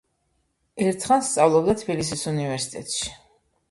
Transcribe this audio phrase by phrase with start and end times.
[0.85, 3.19] ერთხანს სწავლობდა თბილისის უნივერსიტეტში.